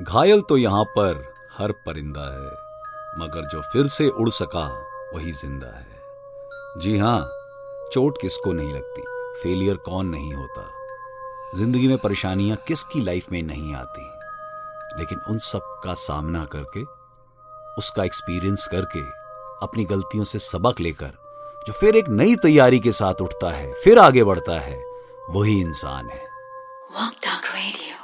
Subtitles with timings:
[0.00, 2.50] घायल तो यहाँ पर हर परिंदा है,
[3.18, 4.84] मगर जो फिर से उड़ सका,
[5.14, 6.02] वही ज़िंदा है।
[6.80, 7.20] जी हाँ
[7.92, 9.02] चोट किसको नहीं लगती?
[9.42, 10.70] फेलियर कौन नहीं होता?
[11.56, 14.10] ज़िंदगी में परेशानियाँ किसकी लाइफ में नहीं आती?
[14.98, 16.82] लेकिन उन सब का सामना करके,
[17.78, 19.00] उसका एक्सपीरियंस करके,
[19.66, 21.12] अपनी गलतियों से सबक लेकर,
[21.66, 24.84] जो फिर एक नई तैयारी के साथ उठता है, फिर आगे बढ़ता है,
[25.30, 26.24] वही इंसान है।
[26.96, 28.03] Walk Talk Radio.